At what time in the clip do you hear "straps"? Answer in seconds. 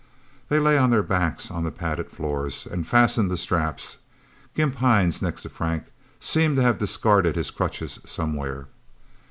3.37-3.99